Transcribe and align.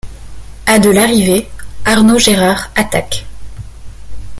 À 0.65 0.79
de 0.79 0.89
l'arrivée, 0.89 1.47
Arnaud 1.85 2.17
Gérard 2.17 2.71
attaque. 2.73 3.27